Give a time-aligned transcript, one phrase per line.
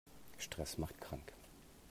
[0.39, 1.31] Stress macht krank.